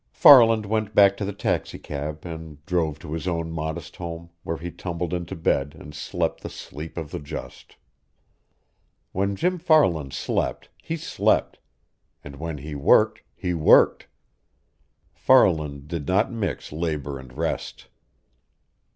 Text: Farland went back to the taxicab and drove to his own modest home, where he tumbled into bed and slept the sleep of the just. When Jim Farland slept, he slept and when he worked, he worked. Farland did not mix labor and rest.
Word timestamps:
Farland 0.13 0.65
went 0.65 0.95
back 0.95 1.15
to 1.17 1.23
the 1.25 1.31
taxicab 1.31 2.25
and 2.25 2.65
drove 2.65 2.97
to 2.97 3.13
his 3.13 3.27
own 3.27 3.51
modest 3.51 3.97
home, 3.97 4.31
where 4.41 4.57
he 4.57 4.71
tumbled 4.71 5.13
into 5.13 5.35
bed 5.35 5.75
and 5.77 5.93
slept 5.93 6.41
the 6.41 6.49
sleep 6.49 6.97
of 6.97 7.11
the 7.11 7.19
just. 7.19 7.75
When 9.11 9.35
Jim 9.35 9.59
Farland 9.59 10.11
slept, 10.13 10.69
he 10.81 10.97
slept 10.97 11.59
and 12.23 12.37
when 12.37 12.57
he 12.57 12.73
worked, 12.73 13.21
he 13.35 13.53
worked. 13.53 14.07
Farland 15.13 15.87
did 15.87 16.07
not 16.07 16.31
mix 16.31 16.71
labor 16.71 17.19
and 17.19 17.37
rest. 17.37 17.85